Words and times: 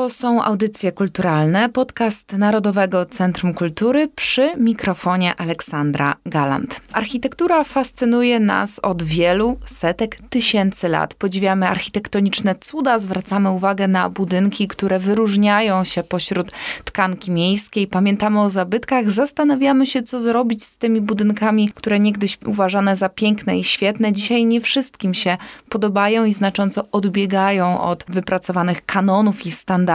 To 0.00 0.10
są 0.10 0.42
audycje 0.42 0.92
kulturalne, 0.92 1.68
podcast 1.68 2.32
Narodowego 2.32 3.06
Centrum 3.06 3.54
Kultury 3.54 4.08
przy 4.08 4.56
mikrofonie 4.56 5.36
Aleksandra 5.36 6.14
Galant. 6.26 6.80
Architektura 6.92 7.64
fascynuje 7.64 8.40
nas 8.40 8.78
od 8.82 9.02
wielu 9.02 9.58
setek 9.66 10.18
tysięcy 10.30 10.88
lat. 10.88 11.14
Podziwiamy 11.14 11.68
architektoniczne 11.68 12.54
cuda, 12.60 12.98
zwracamy 12.98 13.50
uwagę 13.50 13.88
na 13.88 14.10
budynki, 14.10 14.68
które 14.68 14.98
wyróżniają 14.98 15.84
się 15.84 16.02
pośród 16.02 16.52
tkanki 16.84 17.30
miejskiej. 17.30 17.86
Pamiętamy 17.86 18.40
o 18.40 18.50
zabytkach, 18.50 19.10
zastanawiamy 19.10 19.86
się, 19.86 20.02
co 20.02 20.20
zrobić 20.20 20.64
z 20.64 20.78
tymi 20.78 21.00
budynkami, 21.00 21.70
które 21.74 22.00
niegdyś 22.00 22.38
uważane 22.46 22.96
za 22.96 23.08
piękne 23.08 23.58
i 23.58 23.64
świetne. 23.64 24.12
Dzisiaj 24.12 24.44
nie 24.44 24.60
wszystkim 24.60 25.14
się 25.14 25.36
podobają 25.68 26.24
i 26.24 26.32
znacząco 26.32 26.84
odbiegają 26.92 27.80
od 27.80 28.04
wypracowanych 28.08 28.86
kanonów 28.86 29.46
i 29.46 29.50
standardów 29.50 29.89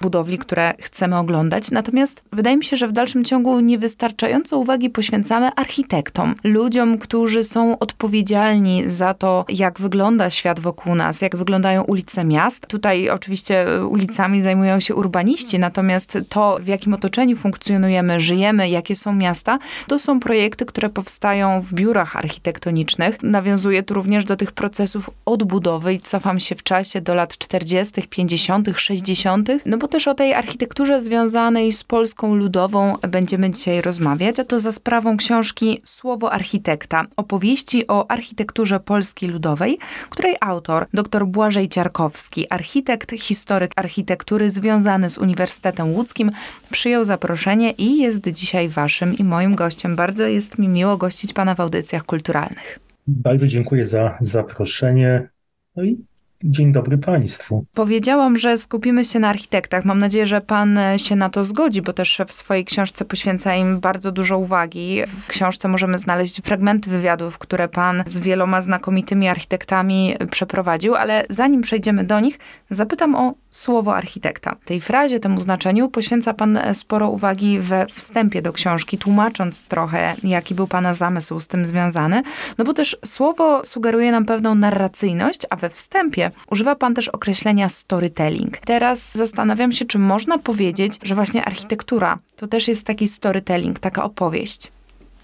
budowli, 0.00 0.38
które 0.38 0.74
chcemy 0.80 1.18
oglądać. 1.18 1.70
Natomiast 1.70 2.22
wydaje 2.32 2.56
mi 2.56 2.64
się, 2.64 2.76
że 2.76 2.88
w 2.88 2.92
dalszym 2.92 3.24
ciągu 3.24 3.60
niewystarczająco 3.60 4.58
uwagi 4.58 4.90
poświęcamy 4.90 5.50
architektom, 5.56 6.34
ludziom, 6.44 6.98
którzy 6.98 7.44
są 7.44 7.78
odpowiedzialni 7.78 8.82
za 8.86 9.14
to, 9.14 9.44
jak 9.48 9.80
wygląda 9.80 10.30
świat 10.30 10.60
wokół 10.60 10.94
nas, 10.94 11.20
jak 11.22 11.36
wyglądają 11.36 11.82
ulice 11.82 12.24
miast. 12.24 12.66
Tutaj 12.66 13.10
oczywiście 13.10 13.66
ulicami 13.88 14.42
zajmują 14.42 14.80
się 14.80 14.94
urbaniści, 14.94 15.58
natomiast 15.58 16.18
to, 16.28 16.58
w 16.60 16.66
jakim 16.66 16.94
otoczeniu 16.94 17.36
funkcjonujemy, 17.36 18.20
żyjemy, 18.20 18.68
jakie 18.68 18.96
są 18.96 19.12
miasta, 19.12 19.58
to 19.86 19.98
są 19.98 20.20
projekty, 20.20 20.66
które 20.66 20.88
powstają 20.88 21.60
w 21.60 21.72
biurach 21.72 22.16
architektonicznych. 22.16 23.22
Nawiązuję 23.22 23.82
tu 23.82 23.94
również 23.94 24.24
do 24.24 24.36
tych 24.36 24.52
procesów 24.52 25.10
odbudowy 25.26 25.94
i 25.94 26.00
cofam 26.00 26.40
się 26.40 26.54
w 26.54 26.62
czasie 26.62 27.00
do 27.00 27.14
lat 27.14 27.38
40., 27.38 28.02
50., 28.08 28.68
60 28.76 29.33
no 29.66 29.78
bo 29.78 29.88
też 29.88 30.08
o 30.08 30.14
tej 30.14 30.34
architekturze 30.34 31.00
związanej 31.00 31.72
z 31.72 31.84
Polską 31.84 32.34
Ludową 32.34 32.96
będziemy 33.08 33.50
dzisiaj 33.50 33.80
rozmawiać, 33.80 34.40
a 34.40 34.44
to 34.44 34.60
za 34.60 34.72
sprawą 34.72 35.16
książki 35.16 35.80
Słowo 35.84 36.32
Architekta, 36.32 37.04
opowieści 37.16 37.86
o 37.86 38.10
architekturze 38.10 38.80
Polski 38.80 39.28
Ludowej, 39.28 39.78
której 40.10 40.36
autor, 40.40 40.86
dr 40.94 41.26
Błażej 41.26 41.68
Ciarkowski, 41.68 42.46
architekt, 42.50 43.12
historyk 43.12 43.72
architektury 43.76 44.50
związany 44.50 45.10
z 45.10 45.18
Uniwersytetem 45.18 45.92
Łódzkim, 45.92 46.30
przyjął 46.70 47.04
zaproszenie 47.04 47.70
i 47.70 47.98
jest 47.98 48.28
dzisiaj 48.28 48.68
waszym 48.68 49.14
i 49.14 49.24
moim 49.24 49.54
gościem. 49.54 49.96
Bardzo 49.96 50.26
jest 50.26 50.58
mi 50.58 50.68
miło 50.68 50.96
gościć 50.96 51.32
pana 51.32 51.54
w 51.54 51.60
audycjach 51.60 52.04
kulturalnych. 52.04 52.78
Bardzo 53.06 53.46
dziękuję 53.46 53.84
za 53.84 54.18
zaproszenie. 54.20 55.28
No 55.76 55.84
i 55.84 56.04
Dzień 56.46 56.72
dobry 56.72 56.98
Państwu. 56.98 57.64
Powiedziałam, 57.74 58.38
że 58.38 58.58
skupimy 58.58 59.04
się 59.04 59.18
na 59.18 59.28
architektach. 59.28 59.84
Mam 59.84 59.98
nadzieję, 59.98 60.26
że 60.26 60.40
Pan 60.40 60.78
się 60.96 61.16
na 61.16 61.30
to 61.30 61.44
zgodzi, 61.44 61.82
bo 61.82 61.92
też 61.92 62.20
w 62.28 62.32
swojej 62.32 62.64
książce 62.64 63.04
poświęca 63.04 63.54
im 63.54 63.80
bardzo 63.80 64.12
dużo 64.12 64.38
uwagi. 64.38 65.02
W 65.06 65.28
książce 65.28 65.68
możemy 65.68 65.98
znaleźć 65.98 66.40
fragmenty 66.40 66.90
wywiadów, 66.90 67.38
które 67.38 67.68
Pan 67.68 68.02
z 68.06 68.20
wieloma 68.20 68.60
znakomitymi 68.60 69.28
architektami 69.28 70.16
przeprowadził, 70.30 70.94
ale 70.94 71.26
zanim 71.28 71.62
przejdziemy 71.62 72.04
do 72.04 72.20
nich, 72.20 72.38
zapytam 72.70 73.14
o 73.14 73.34
słowo 73.50 73.96
architekta. 73.96 74.56
Tej 74.64 74.80
frazie, 74.80 75.20
temu 75.20 75.40
znaczeniu 75.40 75.88
poświęca 75.88 76.34
Pan 76.34 76.58
sporo 76.72 77.10
uwagi 77.10 77.60
we 77.60 77.86
wstępie 77.86 78.42
do 78.42 78.52
książki, 78.52 78.98
tłumacząc 78.98 79.64
trochę, 79.64 80.14
jaki 80.22 80.54
był 80.54 80.66
Pana 80.66 80.92
zamysł 80.92 81.40
z 81.40 81.48
tym 81.48 81.66
związany. 81.66 82.22
No 82.58 82.64
bo 82.64 82.74
też 82.74 82.96
słowo 83.04 83.64
sugeruje 83.64 84.12
nam 84.12 84.24
pewną 84.24 84.54
narracyjność, 84.54 85.40
a 85.50 85.56
we 85.56 85.70
wstępie 85.70 86.30
używa 86.50 86.74
Pan 86.76 86.94
też 86.94 87.08
określenia 87.08 87.68
storytelling. 87.68 88.58
Teraz 88.58 89.14
zastanawiam 89.14 89.72
się, 89.72 89.84
czy 89.84 89.98
można 89.98 90.38
powiedzieć, 90.38 90.98
że 91.02 91.14
właśnie 91.14 91.44
architektura 91.44 92.18
to 92.36 92.46
też 92.46 92.68
jest 92.68 92.86
taki 92.86 93.08
storytelling, 93.08 93.78
taka 93.78 94.04
opowieść. 94.04 94.72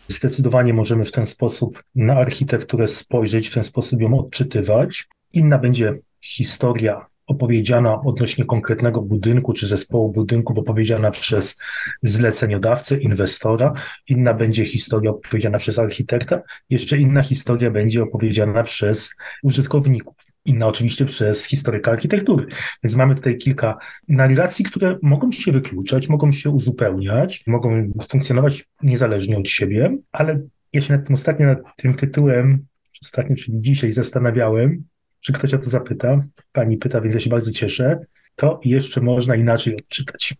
Zdecydowanie 0.08 0.74
możemy 0.74 1.04
w 1.04 1.12
ten 1.12 1.26
sposób 1.26 1.82
na 1.94 2.14
architekturę 2.14 2.86
spojrzeć, 2.86 3.48
w 3.48 3.54
ten 3.54 3.64
sposób 3.64 4.00
ją 4.00 4.18
odczytywać. 4.18 5.08
Inna 5.32 5.58
będzie 5.58 5.98
historia 6.20 7.06
opowiedziana 7.30 8.00
odnośnie 8.00 8.44
konkretnego 8.44 9.02
budynku 9.02 9.52
czy 9.52 9.66
zespołu 9.66 10.12
budynków, 10.12 10.58
opowiedziana 10.58 11.10
przez 11.10 11.56
zleceniodawcę, 12.02 12.96
inwestora, 12.96 13.72
inna 14.08 14.34
będzie 14.34 14.64
historia 14.64 15.10
opowiedziana 15.10 15.58
przez 15.58 15.78
architekta, 15.78 16.42
jeszcze 16.70 16.98
inna 16.98 17.22
historia 17.22 17.70
będzie 17.70 18.02
opowiedziana 18.02 18.62
przez 18.62 19.14
użytkowników, 19.42 20.14
inna 20.44 20.66
oczywiście 20.66 21.04
przez 21.04 21.44
historyka 21.44 21.90
architektury. 21.90 22.46
Więc 22.82 22.96
mamy 22.96 23.14
tutaj 23.14 23.36
kilka 23.36 23.78
narracji, 24.08 24.64
które 24.64 24.98
mogą 25.02 25.32
się 25.32 25.52
wykluczać, 25.52 26.08
mogą 26.08 26.32
się 26.32 26.50
uzupełniać, 26.50 27.44
mogą 27.46 27.90
funkcjonować 28.10 28.64
niezależnie 28.82 29.38
od 29.38 29.48
siebie, 29.48 29.96
ale 30.12 30.40
ja 30.72 30.80
się 30.80 30.96
nad 30.96 31.06
tym 31.06 31.14
ostatnio 31.14 31.46
nad 31.46 31.58
tym 31.76 31.94
tytułem, 31.94 32.66
ostatnio, 33.02 33.36
czyli 33.36 33.60
dzisiaj 33.60 33.92
zastanawiałem, 33.92 34.84
czy 35.20 35.32
ktoś 35.32 35.54
o 35.54 35.58
to 35.58 35.70
zapyta. 35.70 36.20
Pani 36.52 36.76
pyta, 36.76 37.00
więc 37.00 37.14
ja 37.14 37.20
się 37.20 37.30
bardzo 37.30 37.52
cieszę. 37.52 37.98
To 38.36 38.60
jeszcze 38.64 39.00
można 39.00 39.36
inaczej 39.36 39.76
odczytać. 39.76 40.34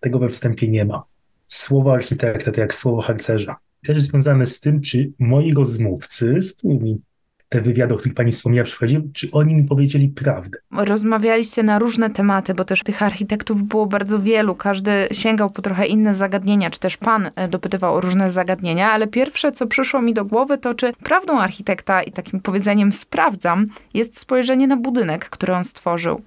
Tego 0.00 0.18
we 0.18 0.28
wstępie 0.28 0.68
nie 0.68 0.84
ma. 0.84 1.04
Słowo 1.46 1.92
architekta 1.92 2.52
to 2.52 2.60
jak 2.60 2.74
słowo 2.74 3.00
harcerza. 3.00 3.56
Też 3.86 4.00
związane 4.00 4.46
z 4.46 4.60
tym, 4.60 4.80
czy 4.80 5.12
moi 5.18 5.54
rozmówcy, 5.54 6.42
z 6.42 6.52
którymi 6.52 7.00
te 7.48 7.60
wywiady, 7.60 7.94
o 7.94 7.96
których 7.96 8.14
pani 8.14 8.32
wspomniała, 8.32 8.64
przeprowadziłem, 8.64 9.12
czy 9.12 9.28
oni 9.32 9.54
mi 9.54 9.64
powiedzieli 9.64 10.08
prawdę. 10.08 10.58
Rozmawialiście 10.76 11.62
na 11.62 11.78
różne 11.78 12.10
tematy, 12.10 12.54
bo 12.54 12.64
też 12.64 12.82
tych 12.82 13.02
architektów 13.02 13.62
było 13.62 13.86
bardzo 13.86 14.20
wielu. 14.20 14.54
Każdy 14.54 15.08
sięgał 15.12 15.50
po 15.50 15.62
trochę 15.62 15.86
inne 15.86 16.14
zagadnienia, 16.14 16.70
czy 16.70 16.80
też 16.80 16.96
pan 16.96 17.30
e, 17.36 17.48
dopytywał 17.48 17.94
o 17.94 18.00
różne 18.00 18.30
zagadnienia, 18.30 18.90
ale 18.90 19.06
pierwsze, 19.06 19.52
co 19.52 19.66
przyszło 19.66 20.02
mi 20.02 20.14
do 20.14 20.24
głowy, 20.24 20.58
to 20.58 20.74
czy 20.74 20.92
prawdą 20.92 21.40
architekta 21.40 22.02
i 22.02 22.12
takim 22.12 22.40
powiedzeniem 22.40 22.92
sprawdzam, 22.92 23.66
jest 23.94 24.18
spojrzenie 24.18 24.66
na 24.66 24.76
budynek, 24.76 25.28
który 25.28 25.54
on 25.54 25.64
stworzył. 25.64 26.22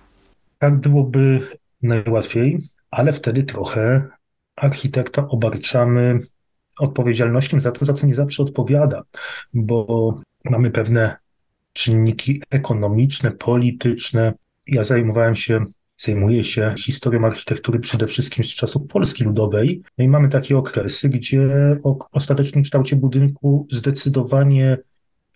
Tak 0.59 0.77
byłoby 0.77 1.41
najłatwiej, 1.81 2.57
ale 2.91 3.11
wtedy 3.11 3.43
trochę 3.43 4.09
architekta 4.55 5.27
obarczamy 5.27 6.19
odpowiedzialnością 6.79 7.59
za 7.59 7.71
to, 7.71 7.85
za 7.85 7.93
co 7.93 8.07
nie 8.07 8.15
zawsze 8.15 8.43
odpowiada, 8.43 9.03
bo 9.53 10.21
mamy 10.45 10.71
pewne 10.71 11.17
czynniki 11.73 12.41
ekonomiczne, 12.49 13.31
polityczne. 13.31 14.33
Ja 14.67 14.83
zajmowałem 14.83 15.35
się, 15.35 15.65
zajmuję 15.97 16.43
się 16.43 16.73
historią 16.77 17.25
architektury 17.25 17.79
przede 17.79 18.07
wszystkim 18.07 18.43
z 18.43 18.47
czasów 18.47 18.87
Polski 18.87 19.23
Ludowej. 19.23 19.81
No 19.97 20.05
i 20.05 20.07
mamy 20.07 20.29
takie 20.29 20.57
okresy, 20.57 21.09
gdzie 21.09 21.49
o 21.83 21.97
ostatecznym 22.11 22.63
kształcie 22.63 22.95
budynku 22.95 23.67
zdecydowanie 23.71 24.77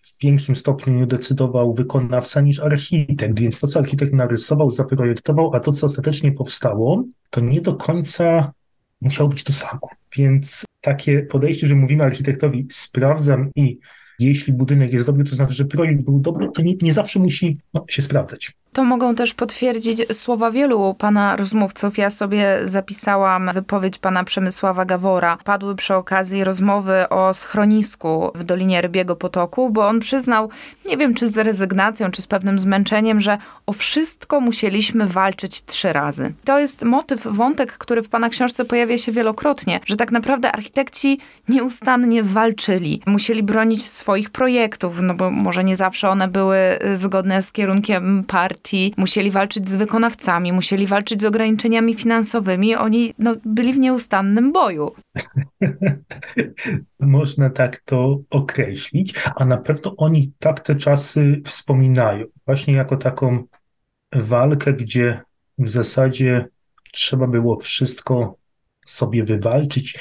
w 0.02 0.22
większym 0.22 0.56
stopniu 0.56 1.06
decydował 1.06 1.74
wykonawca 1.74 2.40
niż 2.40 2.60
architekt, 2.60 3.40
więc 3.40 3.60
to, 3.60 3.66
co 3.66 3.80
architekt 3.80 4.12
narysował, 4.12 4.70
zaprojektował, 4.70 5.54
a 5.54 5.60
to, 5.60 5.72
co 5.72 5.86
ostatecznie 5.86 6.32
powstało, 6.32 7.04
to 7.30 7.40
nie 7.40 7.60
do 7.60 7.74
końca 7.74 8.52
musiało 9.00 9.30
być 9.30 9.44
to 9.44 9.52
samo. 9.52 9.88
Więc 10.16 10.64
takie 10.80 11.22
podejście, 11.22 11.66
że 11.66 11.74
mówimy 11.74 12.04
architektowi, 12.04 12.66
sprawdzam 12.70 13.50
i 13.56 13.78
jeśli 14.18 14.52
budynek 14.52 14.92
jest 14.92 15.06
dobry, 15.06 15.24
to 15.24 15.36
znaczy, 15.36 15.54
że 15.54 15.64
projekt 15.64 16.02
był 16.02 16.20
dobry, 16.20 16.48
to 16.54 16.62
nie, 16.62 16.74
nie 16.82 16.92
zawsze 16.92 17.18
musi 17.18 17.56
no, 17.74 17.84
się 17.88 18.02
sprawdzać. 18.02 18.52
To 18.74 18.84
mogą 18.84 19.14
też 19.14 19.34
potwierdzić 19.34 20.02
słowa 20.12 20.50
wielu 20.50 20.94
pana 20.94 21.36
rozmówców. 21.36 21.98
Ja 21.98 22.10
sobie 22.10 22.60
zapisałam 22.64 23.50
wypowiedź 23.54 23.98
pana 23.98 24.24
Przemysława 24.24 24.84
Gawora. 24.84 25.38
Padły 25.44 25.76
przy 25.76 25.94
okazji 25.94 26.44
rozmowy 26.44 27.08
o 27.08 27.34
schronisku 27.34 28.30
w 28.34 28.44
Dolinie 28.44 28.80
Rybiego 28.80 29.16
Potoku, 29.16 29.70
bo 29.70 29.88
on 29.88 30.00
przyznał, 30.00 30.50
nie 30.88 30.96
wiem 30.96 31.14
czy 31.14 31.28
z 31.28 31.38
rezygnacją, 31.38 32.10
czy 32.10 32.22
z 32.22 32.26
pewnym 32.26 32.58
zmęczeniem, 32.58 33.20
że 33.20 33.38
o 33.66 33.72
wszystko 33.72 34.40
musieliśmy 34.40 35.06
walczyć 35.06 35.64
trzy 35.64 35.92
razy. 35.92 36.34
To 36.44 36.58
jest 36.58 36.84
motyw, 36.84 37.26
wątek, 37.26 37.72
który 37.72 38.02
w 38.02 38.08
pana 38.08 38.28
książce 38.28 38.64
pojawia 38.64 38.98
się 38.98 39.12
wielokrotnie, 39.12 39.80
że 39.86 39.96
tak 39.96 40.12
naprawdę 40.12 40.52
architekci 40.52 41.18
nieustannie 41.48 42.22
walczyli. 42.22 43.02
Musieli 43.06 43.42
bronić 43.42 43.84
swoich 43.84 44.30
projektów, 44.30 45.00
no 45.02 45.14
bo 45.14 45.30
może 45.30 45.64
nie 45.64 45.76
zawsze 45.76 46.08
one 46.08 46.28
były 46.28 46.58
zgodne 46.94 47.42
z 47.42 47.52
kierunkiem 47.52 48.24
partii, 48.26 48.63
musieli 48.96 49.30
walczyć 49.30 49.68
z 49.68 49.76
wykonawcami, 49.76 50.52
musieli 50.52 50.86
walczyć 50.86 51.20
z 51.20 51.24
ograniczeniami 51.24 51.94
finansowymi. 51.94 52.74
Oni 52.74 53.14
no, 53.18 53.34
byli 53.44 53.72
w 53.72 53.78
nieustannym 53.78 54.52
boju. 54.52 54.92
Można 57.00 57.50
tak 57.50 57.80
to 57.84 58.20
określić, 58.30 59.14
a 59.36 59.44
na 59.44 59.56
pewno 59.56 59.96
oni 59.96 60.32
tak 60.38 60.60
te 60.60 60.74
czasy 60.74 61.40
wspominają. 61.44 62.26
Właśnie 62.46 62.74
jako 62.74 62.96
taką 62.96 63.44
walkę, 64.12 64.72
gdzie 64.72 65.20
w 65.58 65.68
zasadzie 65.68 66.48
trzeba 66.92 67.26
było 67.26 67.56
wszystko 67.60 68.36
sobie 68.86 69.24
wywalczyć 69.24 69.98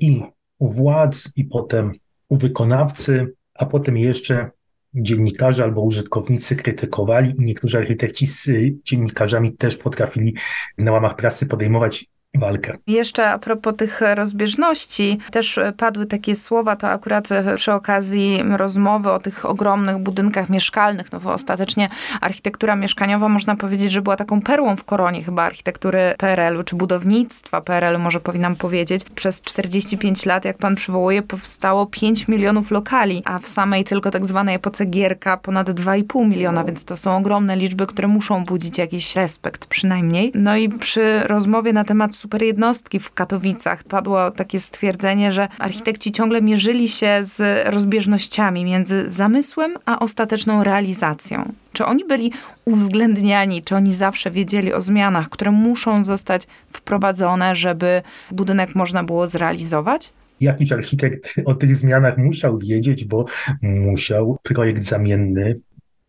i 0.00 0.22
u 0.58 0.68
władz, 0.68 1.32
i 1.36 1.44
potem 1.44 1.92
u 2.28 2.36
wykonawcy, 2.36 3.34
a 3.54 3.66
potem 3.66 3.96
jeszcze 3.96 4.50
dziennikarze 4.94 5.64
albo 5.64 5.82
użytkownicy 5.82 6.56
krytykowali 6.56 7.34
i 7.38 7.44
niektórzy 7.44 7.78
architekci 7.78 8.26
z 8.26 8.50
dziennikarzami 8.84 9.56
też 9.56 9.76
potrafili 9.76 10.34
na 10.78 10.92
łamach 10.92 11.16
prasy 11.16 11.46
podejmować 11.46 12.06
walkę. 12.34 12.76
Jeszcze 12.86 13.30
a 13.30 13.38
propos 13.38 13.76
tych 13.76 14.00
rozbieżności, 14.14 15.18
też 15.30 15.60
padły 15.76 16.06
takie 16.06 16.36
słowa, 16.36 16.76
to 16.76 16.88
akurat 16.88 17.28
przy 17.56 17.72
okazji 17.72 18.42
rozmowy 18.56 19.12
o 19.12 19.18
tych 19.18 19.46
ogromnych 19.46 19.98
budynkach 19.98 20.48
mieszkalnych, 20.48 21.12
no 21.12 21.20
bo 21.20 21.32
ostatecznie 21.32 21.88
architektura 22.20 22.76
mieszkaniowa 22.76 23.28
można 23.28 23.56
powiedzieć, 23.56 23.92
że 23.92 24.02
była 24.02 24.16
taką 24.16 24.40
perłą 24.40 24.76
w 24.76 24.84
koronie 24.84 25.22
chyba 25.22 25.42
architektury 25.42 26.14
PRL-u, 26.18 26.62
czy 26.62 26.76
budownictwa 26.76 27.60
PRL-u, 27.60 27.98
może 27.98 28.20
powinnam 28.20 28.56
powiedzieć. 28.56 29.04
Przez 29.14 29.40
45 29.40 30.26
lat, 30.26 30.44
jak 30.44 30.58
pan 30.58 30.74
przywołuje, 30.74 31.22
powstało 31.22 31.86
5 31.86 32.28
milionów 32.28 32.70
lokali, 32.70 33.22
a 33.24 33.38
w 33.38 33.46
samej 33.46 33.84
tylko 33.84 34.10
tak 34.10 34.26
zwanej 34.26 34.54
epoce 34.54 34.84
Gierka 34.84 35.36
ponad 35.36 35.70
2,5 35.70 36.28
miliona, 36.28 36.64
więc 36.64 36.84
to 36.84 36.96
są 36.96 37.16
ogromne 37.16 37.56
liczby, 37.56 37.86
które 37.86 38.08
muszą 38.08 38.44
budzić 38.44 38.78
jakiś 38.78 39.16
respekt 39.16 39.66
przynajmniej. 39.66 40.32
No 40.34 40.56
i 40.56 40.68
przy 40.68 41.20
rozmowie 41.20 41.72
na 41.72 41.84
temat 41.84 42.19
super 42.20 42.42
jednostki 42.42 43.00
w 43.00 43.12
Katowicach 43.12 43.84
padło 43.84 44.30
takie 44.30 44.60
stwierdzenie, 44.60 45.32
że 45.32 45.48
architekci 45.58 46.12
ciągle 46.12 46.42
mierzyli 46.42 46.88
się 46.88 47.18
z 47.20 47.68
rozbieżnościami 47.74 48.64
między 48.64 49.10
zamysłem 49.10 49.74
a 49.86 49.98
ostateczną 49.98 50.64
realizacją. 50.64 51.52
Czy 51.72 51.84
oni 51.84 52.04
byli 52.04 52.32
uwzględniani, 52.64 53.62
czy 53.62 53.76
oni 53.76 53.94
zawsze 53.94 54.30
wiedzieli 54.30 54.72
o 54.72 54.80
zmianach, 54.80 55.28
które 55.28 55.50
muszą 55.50 56.04
zostać 56.04 56.46
wprowadzone, 56.70 57.56
żeby 57.56 58.02
budynek 58.30 58.74
można 58.74 59.04
było 59.04 59.26
zrealizować? 59.26 60.12
Jakiś 60.40 60.72
architekt 60.72 61.34
o 61.44 61.54
tych 61.54 61.76
zmianach 61.76 62.18
musiał 62.18 62.58
wiedzieć, 62.58 63.04
bo 63.04 63.24
musiał 63.62 64.38
projekt 64.42 64.82
zamienny 64.82 65.54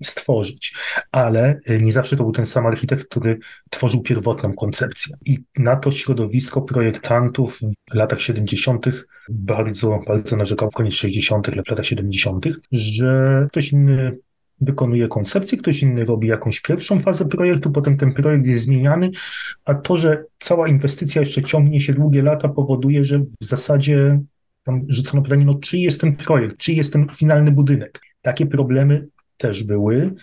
stworzyć, 0.04 0.76
ale 1.12 1.60
nie 1.82 1.92
zawsze 1.92 2.16
to 2.16 2.24
był 2.24 2.32
ten 2.32 2.46
sam 2.46 2.66
architekt, 2.66 3.08
który 3.08 3.40
tworzył 3.70 4.02
pierwotną 4.02 4.54
koncepcję. 4.54 5.16
I 5.26 5.38
na 5.58 5.76
to 5.76 5.92
środowisko 5.92 6.62
projektantów 6.62 7.60
w 7.92 7.94
latach 7.94 8.22
70. 8.22 8.86
bardzo, 9.30 10.00
bardzo 10.08 10.36
narzekał 10.36 10.72
w 10.72 10.74
koniec 10.74 10.94
60., 10.94 11.48
w 11.66 11.70
latach 11.70 11.86
70., 11.86 12.46
że 12.72 13.48
ktoś 13.52 13.72
inny 13.72 14.18
wykonuje 14.62 15.08
koncepcję, 15.08 15.58
ktoś 15.58 15.84
inny 15.84 16.06
robi 16.06 16.28
jakąś 16.28 16.62
pierwszą 16.62 17.00
fazę 17.00 17.26
projektu, 17.26 17.72
potem 17.72 17.98
ten 17.98 18.14
projekt 18.14 18.46
jest 18.46 18.64
zmieniany, 18.64 19.10
a 19.66 19.74
to, 19.74 19.98
że 19.98 20.24
cała 20.40 20.68
inwestycja 20.68 21.22
jeszcze 21.22 21.42
ciągnie 21.42 21.80
się 21.80 21.94
długie 21.94 22.24
lata, 22.24 22.50
powoduje, 22.50 23.04
że 23.04 23.20
w 23.20 23.46
zasadzie 23.46 24.20
tam 24.64 24.86
rzucono 24.88 25.24
pytanie, 25.24 25.46
no 25.46 25.56
czy 25.56 25.78
jest 25.78 26.02
ten 26.02 26.16
projekt, 26.16 26.58
czy 26.58 26.74
jest 26.74 26.94
ten 26.94 27.08
finalny 27.16 27.52
budynek. 27.52 28.00
Takie 28.22 28.46
problemy 28.46 29.08
też 29.42 29.64
były, 29.64 30.14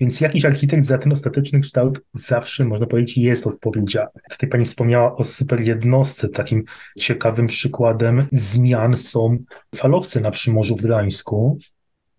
więc 0.00 0.20
jakiś 0.20 0.44
architekt 0.44 0.86
za 0.86 0.98
ten 0.98 1.12
ostateczny 1.12 1.60
kształt 1.60 2.00
zawsze, 2.14 2.64
można 2.64 2.86
powiedzieć, 2.86 3.18
jest 3.18 3.46
odpowiedzialny. 3.46 4.20
Tutaj 4.30 4.50
pani 4.50 4.64
wspomniała 4.64 5.16
o 5.16 5.24
super 5.24 5.60
jednostce. 5.60 6.28
Takim 6.28 6.64
ciekawym 6.98 7.46
przykładem 7.46 8.26
zmian 8.32 8.96
są 8.96 9.38
falowce 9.74 10.20
na 10.20 10.30
Przymorzu 10.30 10.76
w 10.76 10.82
Gdańsku, 10.82 11.58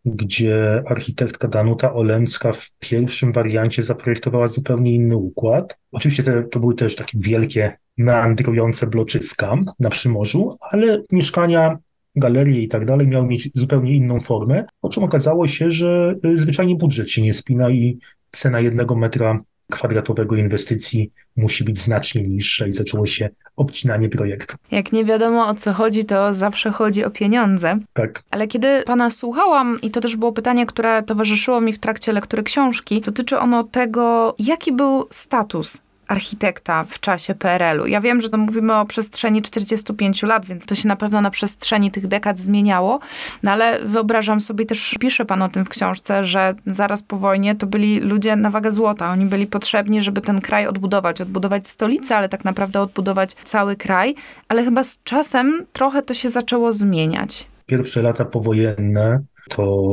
gdzie 0.06 0.84
architektka 0.86 1.48
Danuta 1.48 1.94
Olęcka 1.94 2.52
w 2.52 2.72
pierwszym 2.80 3.32
wariancie 3.32 3.84
zaprojektowała 3.84 4.48
zupełnie 4.48 4.96
inny 4.96 5.18
układ. 5.18 5.78
Oczywiście 5.92 6.24
te, 6.24 6.44
to 6.44 6.60
były 6.60 6.76
też 6.76 6.96
takie 6.96 7.18
wielkie, 7.22 7.78
meandrujące 7.98 8.88
bloczyska 8.88 9.56
na 9.80 9.90
Przymorzu, 9.90 10.58
ale 10.62 11.04
mieszkania 11.12 11.78
galerie 12.16 12.62
i 12.62 12.68
tak 12.68 12.86
dalej 12.86 13.08
miały 13.08 13.28
mieć 13.28 13.50
zupełnie 13.56 13.96
inną 13.96 14.20
formę, 14.20 14.66
po 14.82 14.90
czym 14.90 15.04
okazało 15.04 15.48
się, 15.48 15.72
że 15.72 16.16
y, 16.26 16.38
zwyczajnie 16.38 16.76
budżet 16.76 17.10
się 17.10 17.22
nie 17.22 17.34
spina 17.34 17.70
i 17.70 17.98
cena 18.32 18.60
jednego 18.60 18.96
metra 18.96 19.38
kwadratowego 19.72 20.36
inwestycji 20.36 21.12
musi 21.38 21.64
być 21.64 21.80
znacznie 21.80 22.24
niższa 22.24 22.68
i 22.68 22.74
zaczęło 22.74 23.06
się 23.06 23.30
obcinanie 23.56 24.10
projektu. 24.10 24.56
Jak 24.72 24.92
nie 24.92 25.06
wiadomo 25.06 25.48
o 25.48 25.56
co 25.56 25.74
chodzi, 25.74 26.06
to 26.06 26.34
zawsze 26.34 26.72
chodzi 26.72 27.04
o 27.04 27.10
pieniądze. 27.10 27.80
Tak. 27.94 28.24
Ale 28.32 28.48
kiedy 28.48 28.84
pana 28.86 29.10
słuchałam, 29.10 29.78
i 29.82 29.92
to 29.92 30.02
też 30.02 30.16
było 30.16 30.32
pytanie, 30.32 30.66
które 30.66 31.04
towarzyszyło 31.04 31.62
mi 31.62 31.74
w 31.74 31.80
trakcie 31.80 32.12
lektury 32.12 32.44
książki, 32.44 33.02
dotyczy 33.02 33.40
ono 33.40 33.64
tego, 33.64 34.36
jaki 34.40 34.72
był 34.72 35.06
status 35.10 35.82
architekta 36.10 36.84
w 36.84 37.00
czasie 37.00 37.36
PRL-u. 37.36 37.88
Ja 37.88 38.02
wiem, 38.02 38.22
że 38.22 38.30
to 38.30 38.38
mówimy 38.38 38.76
o 38.76 38.86
przestrzeni 38.86 39.42
45 39.42 40.24
lat, 40.24 40.46
więc 40.46 40.66
to 40.66 40.76
się 40.76 40.88
na 40.88 40.96
pewno 40.96 41.22
na 41.22 41.30
przestrzeni 41.30 41.92
tych 41.92 42.08
dekad 42.08 42.40
zmieniało, 42.40 43.00
no 43.44 43.52
ale 43.52 43.86
wyobrażam 43.86 44.40
sobie, 44.40 44.66
też 44.66 44.96
pisze 45.00 45.26
pan 45.26 45.42
o 45.42 45.50
tym 45.50 45.66
w 45.66 45.70
książce, 45.70 46.26
że 46.26 46.56
zaraz 46.66 47.04
po 47.04 47.18
wojnie 47.18 47.56
to 47.56 47.68
byli 47.68 48.00
ludzie 48.00 48.36
na 48.36 48.50
wagę 48.50 48.72
złota. 48.72 49.12
Oni 49.12 49.26
byli 49.26 49.48
potrzebni, 49.48 50.02
żeby 50.02 50.22
ten 50.22 50.42
kraj 50.42 50.68
odbudować, 50.68 51.22
odbudować 51.22 51.68
stolicę, 51.68 52.18
ale 52.18 52.30
tak 52.30 52.46
naprawdę 52.46 52.82
odbudować 52.82 53.34
cały 53.34 53.76
kraj, 53.76 54.16
ale 54.48 54.64
chyba 54.64 54.84
z 54.84 55.00
czasem 55.04 55.66
trochę 55.74 56.02
to 56.02 56.14
się 56.14 56.30
zaczęło 56.30 56.74
zmieniać. 56.74 57.48
Pierwsze 57.66 58.02
lata 58.02 58.26
powojenne 58.26 59.20
to 59.50 59.84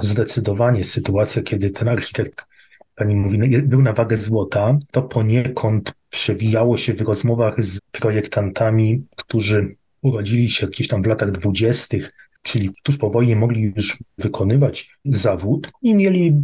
zdecydowanie 0.00 0.84
sytuacja, 0.84 1.42
kiedy 1.42 1.70
ten 1.70 1.88
architekt 1.88 2.51
pani 2.94 3.16
mówi, 3.16 3.38
no, 3.38 3.46
był 3.64 3.82
na 3.82 3.92
wagę 3.92 4.16
złota, 4.16 4.78
to 4.90 5.02
poniekąd 5.02 5.92
przewijało 6.10 6.76
się 6.76 6.94
w 6.94 7.00
rozmowach 7.00 7.64
z 7.64 7.80
projektantami, 7.92 9.06
którzy 9.16 9.76
urodzili 10.02 10.48
się 10.48 10.66
gdzieś 10.66 10.88
tam 10.88 11.02
w 11.02 11.06
latach 11.06 11.30
dwudziestych, 11.30 12.12
czyli 12.42 12.70
tuż 12.82 12.96
po 12.98 13.10
wojnie 13.10 13.36
mogli 13.36 13.72
już 13.76 13.98
wykonywać 14.18 14.90
zawód 15.04 15.70
i 15.82 15.94
mieli 15.94 16.42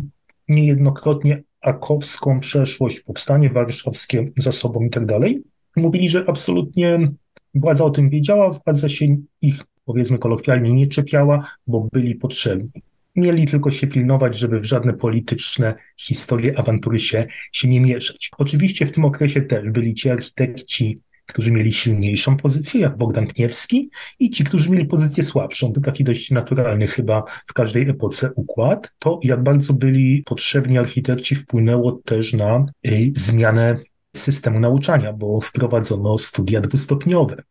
niejednokrotnie 0.49 1.43
akowską 1.61 2.41
przeszłość, 2.41 3.01
powstanie 3.01 3.51
warszawskie 3.51 4.31
za 4.37 4.53
sobą 4.53 4.85
i 4.85 4.91
tak 4.91 5.07
dalej. 5.07 5.43
Mówili, 5.77 6.09
że 6.09 6.25
absolutnie 6.27 7.11
władza 7.55 7.85
o 7.85 7.91
tym 7.91 8.11
wiedziała, 8.11 8.51
władza 8.51 8.89
się 8.89 9.17
ich, 9.43 9.65
powiedzmy 9.85 10.19
kolokwialnie, 10.19 10.73
nie 10.73 10.87
czepiała, 10.87 11.51
bo 11.67 11.89
byli 11.93 12.15
potrzebni. 12.15 12.71
Mieli 13.19 13.47
tylko 13.47 13.71
się 13.71 13.87
pilnować, 13.87 14.39
żeby 14.39 14.61
w 14.61 14.65
żadne 14.65 14.93
polityczne 14.93 15.75
historie, 15.97 16.59
awantury 16.59 16.99
się, 16.99 17.27
się 17.53 17.69
nie 17.69 17.81
mieszać. 17.81 18.31
Oczywiście 18.39 18.87
w 18.87 18.93
tym 18.93 19.05
okresie 19.05 19.43
też 19.43 19.71
byli 19.71 19.95
ci 19.95 20.11
architekci, 20.11 21.01
którzy 21.27 21.53
mieli 21.53 21.73
silniejszą 21.73 22.37
pozycję, 22.37 22.81
jak 22.81 22.97
Bogdan 22.97 23.27
Kniewski, 23.27 23.91
i 24.19 24.31
ci, 24.31 24.45
którzy 24.45 24.71
mieli 24.71 24.87
pozycję 24.87 25.23
słabszą. 25.23 25.73
To 25.73 25.81
taki 25.81 26.05
dość 26.05 26.31
naturalny 26.31 26.87
chyba 26.87 27.23
w 27.47 27.53
każdej 27.53 27.89
epoce 27.89 28.31
układ. 28.37 28.93
To, 28.99 29.21
jak 29.23 29.43
bardzo 29.43 29.75
byli 29.75 30.23
potrzebni 30.23 30.79
architekci, 30.79 31.35
wpłynęło 31.35 31.93
też 31.93 32.33
na 32.33 32.67
y, 32.87 33.13
zmianę 33.17 33.77
systemu 34.17 34.61
nauczania, 34.61 35.13
bo 35.13 35.41
wprowadzono 35.41 36.19
studia 36.19 36.61
dwustopniowe 36.61 37.43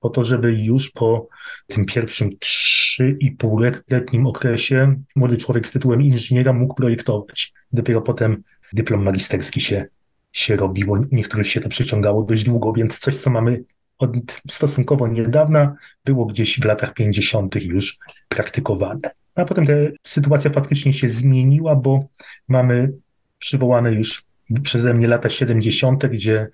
po 0.00 0.10
to, 0.10 0.24
żeby 0.24 0.52
już 0.62 0.90
po 0.90 1.28
tym 1.66 1.84
pierwszym 1.84 2.30
trzy 2.96 3.16
i 3.20 3.30
półletnim 3.30 4.26
okresie 4.26 4.96
młody 5.16 5.36
człowiek 5.36 5.66
z 5.66 5.72
tytułem 5.72 6.02
inżyniera 6.02 6.52
mógł 6.52 6.74
projektować. 6.74 7.52
Dopiero 7.72 8.02
potem 8.02 8.42
dyplom 8.72 9.02
magisterski 9.02 9.60
się, 9.60 9.86
się 10.32 10.56
robiło, 10.56 10.98
niektórych 11.12 11.46
się 11.46 11.60
to 11.60 11.68
przeciągało 11.68 12.22
dość 12.22 12.44
długo, 12.44 12.72
więc 12.72 12.98
coś, 12.98 13.16
co 13.16 13.30
mamy 13.30 13.64
od 13.98 14.10
stosunkowo 14.50 15.08
niedawna, 15.08 15.76
było 16.04 16.26
gdzieś 16.26 16.60
w 16.60 16.64
latach 16.64 16.94
50. 16.94 17.54
już 17.64 17.98
praktykowane. 18.28 19.10
A 19.34 19.44
potem 19.44 19.66
ta 19.66 19.72
sytuacja 20.06 20.50
faktycznie 20.50 20.92
się 20.92 21.08
zmieniła, 21.08 21.76
bo 21.76 22.08
mamy 22.48 22.92
przywołane 23.38 23.92
już 23.92 24.24
przeze 24.62 24.94
mnie 24.94 25.08
lata 25.08 25.28
70., 25.28 26.06
gdzie 26.06 26.48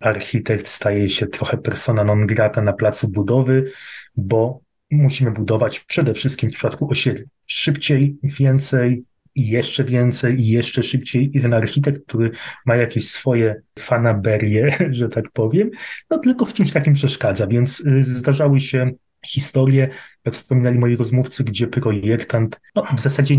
architekt 0.00 0.66
staje 0.66 1.08
się 1.08 1.26
trochę 1.26 1.56
persona 1.56 2.04
non 2.04 2.26
grata 2.26 2.62
na 2.62 2.72
placu 2.72 3.08
budowy, 3.08 3.72
bo 4.16 4.65
musimy 4.90 5.30
budować 5.30 5.80
przede 5.80 6.14
wszystkim 6.14 6.50
w 6.50 6.52
przypadku 6.52 6.90
osiedli 6.90 7.24
szybciej, 7.46 8.16
więcej 8.22 9.04
i 9.34 9.48
jeszcze 9.48 9.84
więcej 9.84 10.40
i 10.40 10.48
jeszcze 10.48 10.82
szybciej 10.82 11.36
i 11.36 11.40
ten 11.40 11.54
architekt, 11.54 12.06
który 12.06 12.30
ma 12.66 12.76
jakieś 12.76 13.08
swoje 13.08 13.62
fanaberie, 13.78 14.76
że 14.90 15.08
tak 15.08 15.24
powiem, 15.32 15.70
no 16.10 16.18
tylko 16.18 16.44
w 16.44 16.52
czymś 16.52 16.72
takim 16.72 16.92
przeszkadza, 16.94 17.46
więc 17.46 17.80
y, 17.80 18.04
zdarzały 18.04 18.60
się 18.60 18.90
historie, 19.26 19.88
jak 20.24 20.34
wspominali 20.34 20.78
moi 20.78 20.96
rozmówcy, 20.96 21.44
gdzie 21.44 21.66
projektant 21.66 22.60
no, 22.74 22.86
w 22.96 23.00
zasadzie 23.00 23.36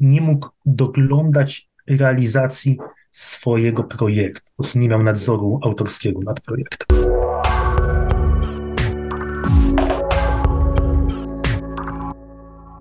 nie 0.00 0.20
mógł 0.20 0.48
doglądać 0.66 1.68
realizacji 1.86 2.76
swojego 3.10 3.84
projektu. 3.84 4.42
Po 4.44 4.62
prostu 4.62 4.78
nie 4.78 4.88
miał 4.88 5.02
nadzoru 5.02 5.60
autorskiego 5.62 6.20
nad 6.20 6.40
projektem. 6.40 7.17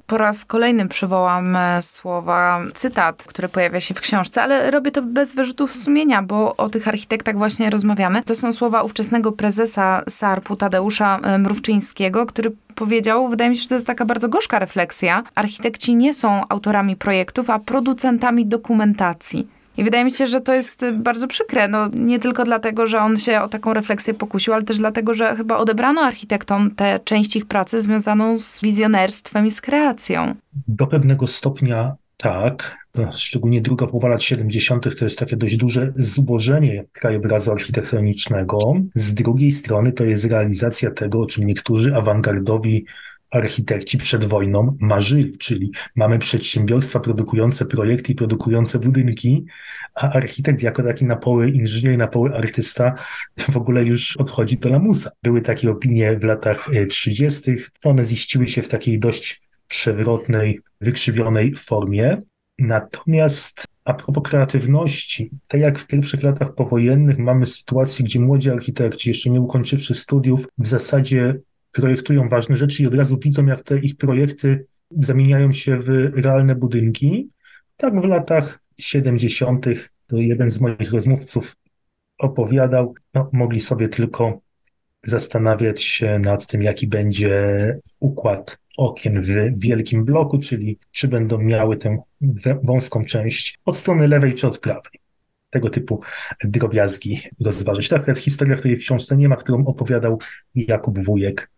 Po 0.08 0.18
raz 0.18 0.46
kolejny 0.46 0.88
przywołam 0.88 1.56
e, 1.56 1.82
słowa, 1.82 2.62
cytat, 2.74 3.24
który 3.24 3.50
pojawia 3.50 3.80
się 3.80 3.94
w 3.94 4.02
książce, 4.02 4.44
ale 4.44 4.72
robię 4.72 4.92
to 4.92 5.02
bez 5.02 5.34
wyrzutów 5.36 5.74
sumienia, 5.74 6.24
bo 6.24 6.56
o 6.56 6.70
tych 6.70 6.88
architektach 6.88 7.38
właśnie 7.38 7.70
rozmawiamy. 7.70 8.24
To 8.24 8.36
są 8.36 8.54
słowa 8.54 8.84
ówczesnego 8.84 9.32
prezesa 9.32 10.04
SARP-u 10.10 10.56
Tadeusza 10.56 11.20
e, 11.24 11.38
Mrówczyńskiego, 11.38 12.26
który 12.26 12.52
powiedział, 12.76 13.30
wydaje 13.30 13.50
mi 13.50 13.58
się, 13.58 13.62
że 13.64 13.70
to 13.70 13.76
jest 13.76 13.88
taka 13.88 14.06
bardzo 14.06 14.30
gorzka 14.30 14.60
refleksja. 14.60 15.24
Architekci 15.36 15.96
nie 15.96 16.14
są 16.14 16.42
autorami 16.50 16.96
projektów, 16.96 17.50
a 17.50 17.60
producentami 17.60 18.46
dokumentacji. 18.46 19.57
I 19.78 19.84
wydaje 19.84 20.06
mi 20.06 20.12
się, 20.12 20.28
że 20.28 20.42
to 20.42 20.54
jest 20.54 20.86
bardzo 20.94 21.28
przykre. 21.28 21.68
No, 21.68 21.90
nie 21.94 22.20
tylko 22.20 22.44
dlatego, 22.44 22.88
że 22.88 23.00
on 23.00 23.18
się 23.18 23.42
o 23.42 23.48
taką 23.48 23.74
refleksję 23.74 24.14
pokusił, 24.14 24.54
ale 24.54 24.64
też 24.64 24.78
dlatego, 24.78 25.14
że 25.14 25.36
chyba 25.36 25.58
odebrano 25.58 26.02
architektom 26.02 26.72
tę 26.72 27.00
część 27.04 27.36
ich 27.36 27.46
pracy 27.46 27.82
związaną 27.82 28.38
z 28.38 28.62
wizjonerstwem 28.62 29.46
i 29.46 29.52
z 29.52 29.62
kreacją. 29.62 30.36
Do 30.68 30.88
pewnego 30.88 31.28
stopnia 31.28 31.96
tak. 32.18 32.78
Szczególnie 33.12 33.62
druga 33.62 33.88
połowa 33.88 34.08
lat 34.08 34.24
70. 34.24 34.98
to 35.00 35.06
jest 35.06 35.20
takie 35.20 35.38
dość 35.38 35.58
duże 35.58 35.94
zubożenie 35.98 36.86
krajobrazu 36.92 37.52
architektonicznego. 37.52 38.74
Z 38.96 39.14
drugiej 39.14 39.52
strony 39.52 39.92
to 39.92 40.06
jest 40.06 40.26
realizacja 40.26 40.92
tego, 40.92 41.22
o 41.22 41.26
czym 41.26 41.46
niektórzy 41.46 41.96
awangardowi 41.96 42.86
architekci 43.32 43.98
przed 43.98 44.26
wojną 44.26 44.78
marzyli, 44.80 45.38
czyli 45.38 45.72
mamy 45.96 46.20
przedsiębiorstwa 46.20 47.00
produkujące 47.00 47.66
projekty 47.66 48.12
i 48.12 48.16
produkujące 48.16 48.80
budynki, 48.80 49.46
a 49.96 50.12
architekt 50.12 50.64
jako 50.64 50.84
taki 50.84 51.06
na 51.06 51.16
poły 51.16 51.50
inżynier, 51.50 51.98
na 51.98 52.08
poły 52.08 52.36
artysta 52.36 52.94
w 53.38 53.58
ogóle 53.58 53.84
już 53.84 54.18
odchodzi 54.18 54.58
do 54.58 54.70
lamusa. 54.70 55.12
Były 55.24 55.42
takie 55.42 55.72
opinie 55.72 56.18
w 56.20 56.24
latach 56.24 56.70
30., 56.90 57.52
e, 57.52 57.56
one 57.84 58.04
ziściły 58.04 58.48
się 58.48 58.62
w 58.62 58.70
takiej 58.70 59.00
dość 59.00 59.42
przewrotnej, 59.68 60.60
wykrzywionej 60.82 61.56
formie. 61.56 62.22
Natomiast 62.60 63.66
a 63.86 63.94
propos 63.94 64.24
kreatywności, 64.24 65.30
tak 65.48 65.62
jak 65.62 65.80
w 65.80 65.88
pierwszych 65.88 66.24
latach 66.24 66.56
powojennych 66.56 67.18
mamy 67.18 67.46
sytuację, 67.46 68.06
gdzie 68.06 68.20
młodzi 68.20 68.50
architekci, 68.50 69.10
jeszcze 69.10 69.30
nie 69.30 69.42
ukończywszy 69.42 69.96
studiów, 69.96 70.48
w 70.58 70.68
zasadzie 70.68 71.40
projektują 71.78 72.30
ważne 72.30 72.58
rzeczy 72.58 72.84
i 72.84 72.88
od 72.88 72.96
razu 72.96 73.20
widzą, 73.24 73.46
jak 73.46 73.62
te 73.62 73.80
ich 73.80 73.98
projekty 73.98 74.66
zamieniają 74.92 75.52
się 75.52 75.78
w 75.78 75.90
realne 76.14 76.56
budynki. 76.56 77.30
Tak 77.78 78.02
w 78.02 78.04
latach 78.04 78.60
70. 78.78 79.66
to 80.08 80.18
jeden 80.18 80.50
z 80.50 80.62
moich 80.62 80.92
rozmówców 80.92 81.56
opowiadał, 82.18 82.96
no, 83.14 83.30
mogli 83.34 83.60
sobie 83.60 83.90
tylko 83.90 84.42
zastanawiać 85.04 85.82
się 85.82 86.20
nad 86.20 86.48
tym, 86.48 86.62
jaki 86.62 86.88
będzie 86.88 87.58
układ 88.00 88.58
okien 88.78 89.22
w 89.22 89.60
wielkim 89.62 90.06
bloku, 90.06 90.40
czyli 90.40 90.80
czy 90.92 91.08
będą 91.08 91.38
miały 91.38 91.78
tę 91.78 91.98
wąską 92.64 93.06
część 93.06 93.60
od 93.66 93.78
strony 93.78 94.08
lewej 94.08 94.34
czy 94.34 94.48
od 94.48 94.60
prawej. 94.60 95.00
Tego 95.50 95.70
typu 95.70 96.02
drobiazgi 96.44 97.20
rozważyć. 97.42 97.90
Taka 97.90 98.12
jest 98.12 98.22
historia, 98.22 98.56
której 98.56 98.78
w 98.78 98.80
książce 98.80 99.18
nie 99.18 99.30
ma, 99.30 99.36
którą 99.36 99.66
opowiadał 99.66 100.20
Jakub 100.56 101.00
Wujek 101.00 101.50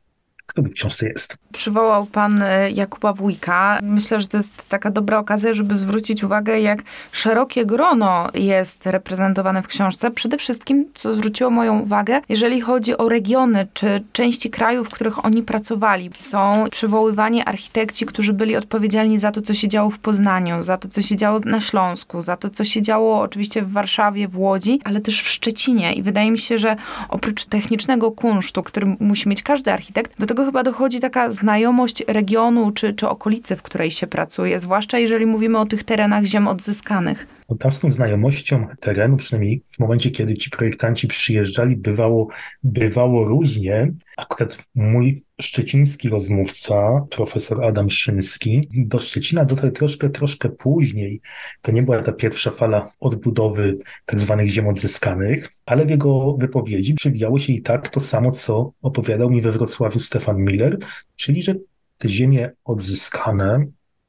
który 0.50 0.70
w 0.70 0.74
książce 0.74 1.08
jest. 1.08 1.38
Przywołał 1.53 2.06
pan 2.06 2.41
e, 2.41 2.72
Jakuba 2.72 3.13
Wójka. 3.13 3.79
Myślę, 3.84 4.20
że 4.20 4.27
to 4.27 4.38
jest 4.38 4.70
taka 4.70 4.91
dobra 4.91 5.18
okazja, 5.18 5.53
żeby 5.53 5.75
zwrócić 5.75 6.24
uwagę, 6.24 6.62
jak 6.62 6.79
szerokie 7.12 7.65
grono 7.65 8.27
jest 8.34 8.86
reprezentowane 8.86 9.62
w 9.62 9.68
książce. 9.68 10.12
Przede 10.12 10.38
wszystkim, 10.38 10.86
co 10.94 11.13
zwróciło 11.13 11.50
moją 11.50 11.79
uwagę, 11.79 12.22
jeżeli 12.29 12.62
chodzi 12.62 12.98
o 12.98 13.10
regiony 13.10 13.68
czy 13.74 14.03
części 14.13 14.50
kraju, 14.50 14.84
w 14.84 14.89
których 14.89 15.25
oni 15.25 15.44
pracowali. 15.44 16.10
Są 16.18 16.65
przywoływani 16.72 17.44
architekci, 17.44 18.06
którzy 18.06 18.34
byli 18.34 18.56
odpowiedzialni 18.56 19.18
za 19.18 19.32
to, 19.32 19.41
co 19.41 19.53
się 19.53 19.68
działo 19.68 19.89
w 19.89 20.00
Poznaniu, 20.00 20.63
za 20.63 20.77
to, 20.77 20.88
co 20.88 21.01
się 21.01 21.15
działo 21.15 21.39
na 21.46 21.62
Śląsku, 21.62 22.22
za 22.22 22.38
to, 22.38 22.50
co 22.50 22.63
się 22.63 22.82
działo 22.82 23.20
oczywiście 23.20 23.62
w 23.62 23.72
Warszawie, 23.72 24.27
w 24.27 24.38
Łodzi, 24.38 24.79
ale 24.84 25.01
też 25.01 25.22
w 25.22 25.29
Szczecinie. 25.29 25.94
I 25.94 26.03
wydaje 26.03 26.32
mi 26.32 26.39
się, 26.39 26.58
że 26.58 26.75
oprócz 27.10 27.46
technicznego 27.46 28.12
kunsztu, 28.12 28.63
który 28.63 28.96
musi 29.00 29.29
mieć 29.29 29.44
każdy 29.44 29.74
architekt, 29.74 30.20
do 30.20 30.25
tego 30.25 30.46
chyba 30.46 30.63
dochodzi 30.63 31.00
taka 31.00 31.32
znajomość 31.39 32.03
regionu 32.08 32.72
czy, 32.72 32.93
czy 32.93 33.10
okolicy, 33.10 33.55
w 33.55 33.62
której 33.62 33.91
się 33.91 34.08
pracuje, 34.08 34.60
zwłaszcza 34.60 35.00
jeżeli 35.00 35.25
mówimy 35.25 35.60
o 35.60 35.65
tych 35.65 35.84
terenach 35.84 36.24
ziem 36.24 36.48
odzyskanych. 36.48 37.38
Tą 37.82 37.91
znajomością 37.91 38.68
terenu, 38.79 39.18
przynajmniej 39.18 39.63
w 39.72 39.79
momencie, 39.79 40.12
kiedy 40.12 40.36
ci 40.36 40.50
projektanci 40.50 41.08
przyjeżdżali, 41.08 41.75
bywało, 41.75 42.27
bywało 42.63 43.24
różnie. 43.24 43.94
Akurat 44.18 44.58
mój 44.75 45.24
szczeciński 45.41 46.10
rozmówca, 46.10 47.06
profesor 47.10 47.63
Adam 47.65 47.89
Szymski, 47.89 48.62
do 48.74 49.00
Szczecina 49.00 49.46
dotarł 49.46 49.72
troszkę, 49.72 50.10
troszkę 50.10 50.50
później. 50.50 51.22
To 51.62 51.72
nie 51.72 51.84
była 51.84 52.01
ta 52.01 52.12
pierwsza 52.12 52.51
fala 52.51 52.84
odbudowy 53.00 53.77
tak 54.06 54.20
zwanych 54.20 54.50
ziem 54.50 54.68
odzyskanych, 54.68 55.51
ale 55.65 55.86
w 55.86 55.89
jego 55.89 56.34
wypowiedzi 56.34 56.94
przewijało 56.94 57.39
się 57.39 57.53
i 57.53 57.62
tak 57.62 57.89
to 57.89 58.00
samo, 58.00 58.32
co 58.32 58.72
opowiadał 58.82 59.29
mi 59.29 59.41
we 59.41 59.51
Wrocławiu 59.51 60.00
Stefan 60.00 60.38
Miller, 60.38 60.77
czyli 61.15 61.41
że 61.41 61.56
te 61.98 62.10
ziemie 62.10 62.51
odzyskane, 62.65 63.65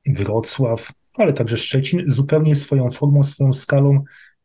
Wrocław, 0.06 0.92
ale 1.14 1.32
także 1.32 1.56
Szczecin 1.56 2.04
zupełnie 2.06 2.54
swoją 2.54 2.90
formą, 2.90 3.22
swoją 3.22 3.52
skalą 3.52 4.04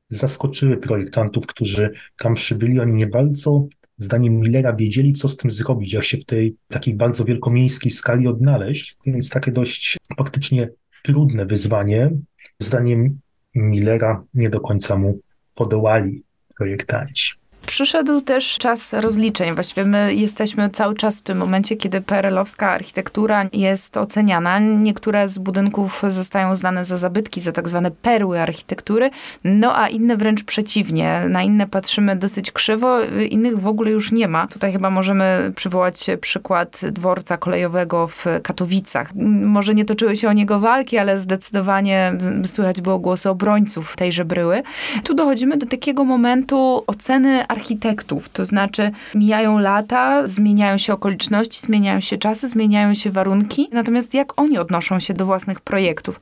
zaskoczyły 0.10 0.78
projektantów, 0.78 1.48
którzy 1.48 1.92
tam 2.18 2.34
przybyli. 2.34 2.80
Oni 2.80 2.94
nie 2.94 3.08
bardzo, 3.08 3.68
zdaniem 3.98 4.40
Millera, 4.40 4.74
wiedzieli, 4.74 5.14
co 5.14 5.28
z 5.28 5.38
tym 5.38 5.52
zrobić, 5.52 5.94
jak 5.94 6.04
się 6.04 6.18
w 6.18 6.26
tej 6.26 6.56
takiej 6.68 6.94
bardzo 6.94 7.26
wielkomiejskiej 7.26 7.92
skali 7.92 8.28
odnaleźć. 8.28 8.98
Więc 9.06 9.30
takie 9.30 9.52
dość 9.52 9.98
faktycznie 10.18 10.70
trudne 11.04 11.46
wyzwanie. 11.46 12.12
Zdaniem 12.60 13.20
Millera 13.56 14.24
nie 14.34 14.50
do 14.50 14.60
końca 14.60 14.96
mu 14.96 15.20
podołali 15.56 16.24
projektanci. 16.58 17.34
Przyszedł 17.66 18.22
też 18.22 18.58
czas 18.58 18.94
rozliczeń. 18.94 19.56
Właściwie 19.56 19.86
my 19.86 20.16
jesteśmy 20.16 20.70
cały 20.70 20.96
czas 20.96 21.20
w 21.20 21.22
tym 21.22 21.38
momencie, 21.38 21.76
kiedy 21.76 22.02
PRL-owska 22.02 22.70
architektura 22.70 23.46
jest 23.54 23.98
oceniana. 23.98 24.60
Niektóre 24.60 25.28
z 25.28 25.38
budynków 25.38 26.04
zostają 26.08 26.52
uznane 26.52 26.86
za 26.86 26.96
zabytki, 26.96 27.42
za 27.42 27.52
tak 27.52 27.70
zwane 27.70 27.92
perły 27.92 28.42
architektury, 28.42 29.10
no 29.44 29.78
a 29.78 29.88
inne 29.88 30.18
wręcz 30.18 30.44
przeciwnie. 30.44 31.22
Na 31.30 31.44
inne 31.44 31.68
patrzymy 31.68 32.16
dosyć 32.16 32.52
krzywo, 32.52 33.02
innych 33.30 33.60
w 33.60 33.68
ogóle 33.68 33.92
już 33.92 34.12
nie 34.12 34.28
ma. 34.28 34.48
Tutaj 34.48 34.72
chyba 34.72 34.90
możemy 34.90 35.52
przywołać 35.56 36.06
przykład 36.22 36.82
dworca 36.92 37.38
kolejowego 37.38 38.08
w 38.08 38.26
Katowicach. 38.44 39.10
Może 39.46 39.76
nie 39.76 39.86
toczyły 39.86 40.16
się 40.16 40.30
o 40.30 40.34
niego 40.34 40.60
walki, 40.60 40.98
ale 40.98 41.20
zdecydowanie 41.20 42.14
słychać 42.46 42.82
było 42.82 43.00
głosy 43.00 43.30
obrońców 43.30 43.96
tejże 43.96 44.26
bryły. 44.26 44.64
Tu 45.04 45.14
dochodzimy 45.14 45.58
do 45.58 45.66
takiego 45.66 46.04
momentu 46.04 46.84
oceny 46.88 47.48
architektów. 47.56 48.30
To 48.30 48.46
znaczy, 48.46 48.92
mijają 49.16 49.60
lata, 49.60 50.28
zmieniają 50.28 50.78
się 50.78 50.94
okoliczności, 50.94 51.60
zmieniają 51.60 52.00
się 52.00 52.18
czasy, 52.18 52.48
zmieniają 52.48 52.94
się 52.94 53.12
warunki. 53.12 53.70
Natomiast 53.72 54.14
jak 54.14 54.40
oni 54.42 54.58
odnoszą 54.58 55.00
się 55.00 55.14
do 55.14 55.26
własnych 55.26 55.62
projektów? 55.62 56.20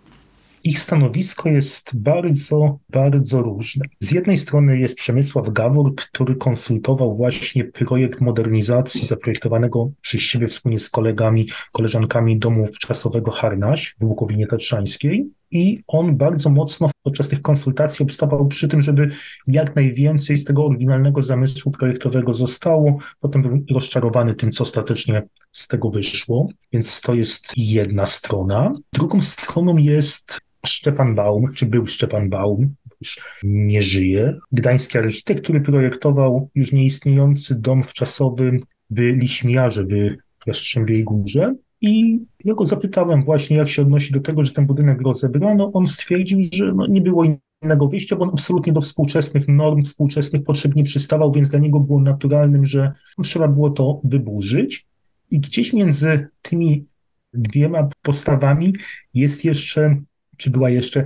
Ich 0.65 0.79
stanowisko 0.79 1.49
jest 1.49 1.97
bardzo, 1.97 2.79
bardzo 2.89 3.41
różne. 3.41 3.85
Z 3.99 4.11
jednej 4.11 4.37
strony 4.37 4.79
jest 4.79 4.95
Przemysław 4.95 5.49
Gawor, 5.49 5.95
który 5.95 6.35
konsultował 6.35 7.15
właśnie 7.15 7.63
projekt 7.63 8.21
modernizacji 8.21 9.05
zaprojektowanego 9.05 9.91
przez 10.01 10.21
siebie 10.21 10.47
wspólnie 10.47 10.79
z 10.79 10.89
kolegami, 10.89 11.47
koleżankami 11.71 12.39
domu 12.39 12.67
czasowego 12.79 13.31
Harnaś 13.31 13.95
w 13.99 14.03
Łukowinie 14.03 14.47
Tatrzańskiej 14.47 15.29
i 15.53 15.81
on 15.87 16.17
bardzo 16.17 16.49
mocno 16.49 16.89
podczas 17.03 17.29
tych 17.29 17.41
konsultacji 17.41 18.03
obstawał 18.03 18.47
przy 18.47 18.67
tym, 18.67 18.81
żeby 18.81 19.09
jak 19.47 19.75
najwięcej 19.75 20.37
z 20.37 20.43
tego 20.43 20.65
oryginalnego 20.65 21.21
zamysłu 21.21 21.71
projektowego 21.71 22.33
zostało. 22.33 22.97
Potem 23.19 23.41
był 23.41 23.63
rozczarowany 23.71 24.35
tym, 24.35 24.51
co 24.51 24.63
ostatecznie 24.63 25.23
z 25.51 25.67
tego 25.67 25.89
wyszło, 25.89 26.47
więc 26.71 27.01
to 27.01 27.13
jest 27.13 27.53
jedna 27.57 28.05
strona. 28.05 28.73
Drugą 28.93 29.21
stroną 29.21 29.77
jest 29.77 30.39
Szczepan 30.65 31.15
Baum, 31.15 31.53
czy 31.53 31.65
był 31.65 31.87
Szczepan 31.87 32.29
Baum, 32.29 32.75
już 33.01 33.19
nie 33.43 33.81
żyje. 33.81 34.39
Gdański 34.51 34.97
architekt, 34.97 35.43
który 35.43 35.61
projektował 35.61 36.49
już 36.55 36.71
nieistniejący 36.71 37.61
dom 37.61 37.83
wczasowy 37.83 38.59
w 38.89 38.99
Liśmiarze, 38.99 39.85
w 39.85 40.47
Jastrzębiej 40.47 41.03
Górze. 41.03 41.55
I 41.85 42.19
ja 42.43 42.53
go 42.53 42.65
zapytałem 42.65 43.23
właśnie, 43.23 43.57
jak 43.57 43.67
się 43.67 43.81
odnosi 43.81 44.13
do 44.13 44.19
tego, 44.19 44.45
że 44.45 44.51
ten 44.51 44.65
budynek 44.65 45.01
rozebrano. 45.01 45.71
On 45.73 45.87
stwierdził, 45.87 46.39
że 46.53 46.73
no 46.73 46.87
nie 46.87 47.01
było 47.01 47.23
innego 47.61 47.87
wyjścia, 47.87 48.15
bo 48.15 48.23
on 48.23 48.29
absolutnie 48.29 48.73
do 48.73 48.81
współczesnych 48.81 49.47
norm, 49.47 49.83
współczesnych 49.83 50.43
potrzeb 50.43 50.75
nie 50.75 50.83
przystawał, 50.83 51.31
więc 51.31 51.49
dla 51.49 51.59
niego 51.59 51.79
było 51.79 52.01
naturalnym, 52.01 52.65
że 52.65 52.91
trzeba 53.23 53.47
było 53.47 53.69
to 53.69 54.01
wyburzyć. 54.03 54.87
I 55.31 55.39
gdzieś 55.39 55.73
między 55.73 56.27
tymi 56.41 56.85
dwiema 57.33 57.89
postawami 58.01 58.73
jest 59.13 59.45
jeszcze, 59.45 60.01
czy 60.37 60.49
była 60.49 60.69
jeszcze 60.69 61.05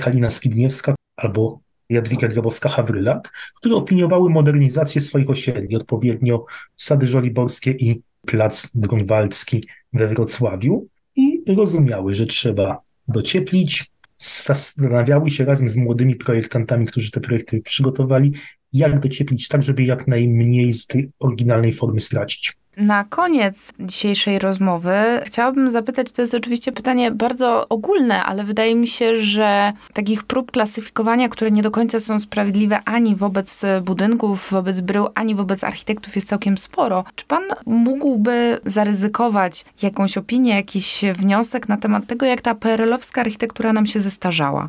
Halina 0.00 0.30
Skibniewska 0.30 0.94
albo 1.16 1.60
Jadwiga 1.88 2.28
Grabowska-Hawrylak, 2.28 3.20
które 3.56 3.74
opiniowały 3.74 4.30
modernizację 4.30 5.00
swoich 5.00 5.30
osiedli, 5.30 5.76
odpowiednio 5.76 6.44
Sady 6.76 7.06
Żoliborskie 7.06 7.70
i 7.70 8.02
Plac 8.26 8.70
Grunwaldzki 8.74 9.64
we 9.92 10.08
Wrocławiu. 10.08 10.86
I 11.16 11.42
rozumiały, 11.56 12.14
że 12.14 12.26
trzeba 12.26 12.82
docieplić, 13.08 13.90
zastanawiały 14.18 15.30
się 15.30 15.44
razem 15.44 15.68
z 15.68 15.76
młodymi 15.76 16.14
projektantami, 16.14 16.86
którzy 16.86 17.10
te 17.10 17.20
projekty 17.20 17.60
przygotowali, 17.60 18.32
jak 18.72 19.00
docieplić 19.00 19.48
tak, 19.48 19.62
żeby 19.62 19.84
jak 19.84 20.08
najmniej 20.08 20.72
z 20.72 20.86
tej 20.86 21.10
oryginalnej 21.18 21.72
formy 21.72 22.00
stracić. 22.00 22.56
Na 22.76 23.04
koniec 23.04 23.72
dzisiejszej 23.80 24.38
rozmowy 24.38 24.92
chciałabym 25.24 25.70
zapytać, 25.70 26.12
to 26.12 26.22
jest 26.22 26.34
oczywiście 26.34 26.72
pytanie 26.72 27.10
bardzo 27.10 27.68
ogólne, 27.68 28.24
ale 28.24 28.44
wydaje 28.44 28.74
mi 28.74 28.88
się, 28.88 29.16
że 29.16 29.72
takich 29.92 30.24
prób 30.24 30.50
klasyfikowania, 30.50 31.28
które 31.28 31.50
nie 31.50 31.62
do 31.62 31.70
końca 31.70 32.00
są 32.00 32.18
sprawiedliwe 32.18 32.80
ani 32.84 33.16
wobec 33.16 33.62
budynków, 33.84 34.50
wobec 34.50 34.80
brył, 34.80 35.08
ani 35.14 35.34
wobec 35.34 35.64
architektów 35.64 36.14
jest 36.14 36.28
całkiem 36.28 36.58
sporo. 36.58 37.04
Czy 37.14 37.26
pan 37.26 37.42
mógłby 37.66 38.60
zaryzykować 38.64 39.64
jakąś 39.82 40.18
opinię, 40.18 40.54
jakiś 40.54 41.04
wniosek 41.18 41.68
na 41.68 41.76
temat 41.76 42.06
tego, 42.06 42.26
jak 42.26 42.40
ta 42.40 42.54
PRL-owska 42.54 43.20
architektura 43.20 43.72
nam 43.72 43.86
się 43.86 44.00
zestarzała? 44.00 44.68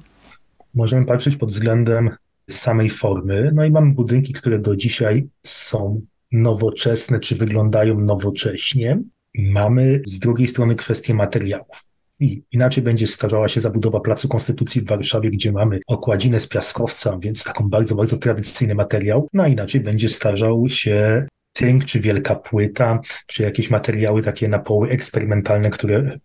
Możemy 0.74 1.06
patrzeć 1.06 1.38
pod 1.38 1.52
względem 1.52 2.10
samej 2.50 2.90
formy, 2.90 3.52
no 3.54 3.66
i 3.66 3.72
mamy 3.72 3.94
budynki, 3.94 4.34
które 4.34 4.60
do 4.60 4.76
dzisiaj 4.76 5.28
są 5.44 6.02
nowoczesne, 6.34 7.20
czy 7.20 7.36
wyglądają 7.36 8.00
nowocześnie. 8.00 9.00
Mamy 9.38 10.02
z 10.06 10.20
drugiej 10.20 10.48
strony 10.48 10.76
kwestię 10.76 11.14
materiałów. 11.14 11.84
I 12.20 12.44
inaczej 12.52 12.84
będzie 12.84 13.08
starzała 13.08 13.48
się 13.48 13.62
zabudowa 13.62 14.00
Placu 14.00 14.28
Konstytucji 14.28 14.82
w 14.82 14.88
Warszawie, 14.88 15.30
gdzie 15.30 15.52
mamy 15.52 15.80
okładzinę 15.88 16.40
z 16.40 16.48
piaskowca, 16.48 17.18
więc 17.22 17.44
taką 17.44 17.70
bardzo, 17.70 17.96
bardzo 17.96 18.18
tradycyjny 18.18 18.76
materiał. 18.76 19.28
No 19.34 19.44
a 19.44 19.48
inaczej 19.48 19.82
będzie 19.82 20.10
starzał 20.10 20.70
się 20.70 21.28
tynk, 21.54 21.86
czy 21.86 22.00
wielka 22.00 22.36
płyta, 22.36 23.00
czy 23.28 23.44
jakieś 23.44 23.70
materiały 23.70 24.22
takie 24.22 24.48
na 24.48 24.60
poły 24.60 24.90
eksperymentalne, 24.90 25.70
które 25.70 26.20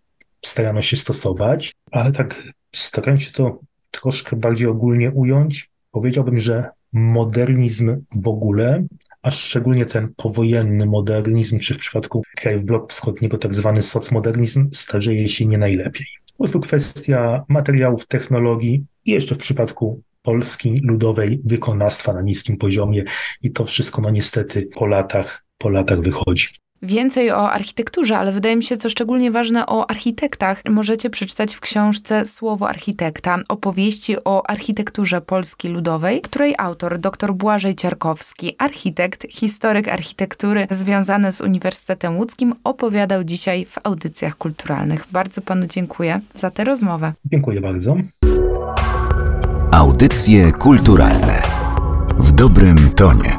starano 0.45 0.81
się 0.81 0.97
stosować. 0.97 1.73
Ale 1.91 2.11
tak 2.11 2.43
starając 2.75 3.21
się 3.21 3.31
to 3.31 3.59
troszkę 3.91 4.35
bardziej 4.35 4.67
ogólnie 4.67 5.11
ująć, 5.11 5.69
powiedziałbym, 5.91 6.37
że 6.37 6.69
modernizm 6.93 8.01
w 8.15 8.27
ogóle 8.27 8.83
a 9.21 9.31
szczególnie 9.31 9.85
ten 9.85 10.13
powojenny 10.15 10.85
modernizm, 10.85 11.59
czy 11.59 11.73
w 11.73 11.77
przypadku 11.77 12.23
krajów 12.35 12.63
bloku 12.63 12.87
wschodniego 12.87 13.37
tak 13.37 13.53
zwany 13.53 13.81
socmodernizm, 13.81 14.69
starzeje 14.73 15.27
się 15.27 15.45
nie 15.45 15.57
najlepiej. 15.57 16.05
Po 16.31 16.37
prostu 16.37 16.59
kwestia 16.59 17.45
materiałów, 17.47 18.07
technologii 18.07 18.85
i 19.05 19.11
jeszcze 19.11 19.35
w 19.35 19.37
przypadku 19.37 20.01
Polski 20.21 20.81
ludowej 20.83 21.41
wykonawstwa 21.45 22.13
na 22.13 22.21
niskim 22.21 22.57
poziomie 22.57 23.03
i 23.41 23.51
to 23.51 23.65
wszystko 23.65 24.01
no 24.01 24.09
niestety 24.09 24.69
po 24.75 24.85
latach, 24.85 25.45
po 25.57 25.69
latach 25.69 26.01
wychodzi. 26.01 26.47
Więcej 26.81 27.31
o 27.31 27.51
architekturze, 27.51 28.17
ale 28.17 28.31
wydaje 28.31 28.55
mi 28.55 28.63
się, 28.63 28.77
co 28.77 28.89
szczególnie 28.89 29.31
ważne 29.31 29.65
o 29.65 29.89
architektach, 29.89 30.61
możecie 30.69 31.09
przeczytać 31.09 31.55
w 31.55 31.59
książce 31.59 32.25
Słowo 32.25 32.69
Architekta, 32.69 33.39
opowieści 33.49 34.15
o 34.25 34.49
architekturze 34.49 35.21
Polski 35.21 35.67
Ludowej, 35.69 36.21
której 36.21 36.55
autor 36.57 36.97
dr 36.99 37.33
Błażej 37.33 37.75
Ciarkowski, 37.75 38.55
architekt, 38.57 39.25
historyk 39.29 39.87
architektury 39.87 40.67
związany 40.69 41.31
z 41.31 41.41
Uniwersytetem 41.41 42.17
Łódzkim, 42.17 42.55
opowiadał 42.63 43.23
dzisiaj 43.23 43.65
w 43.65 43.77
audycjach 43.83 44.37
kulturalnych. 44.37 45.05
Bardzo 45.11 45.41
panu 45.41 45.65
dziękuję 45.67 46.21
za 46.33 46.51
tę 46.51 46.63
rozmowę. 46.63 47.13
Dziękuję 47.25 47.61
bardzo. 47.61 47.95
Audycje 49.71 50.51
kulturalne 50.51 51.41
w 52.17 52.31
dobrym 52.31 52.91
tonie. 52.95 53.38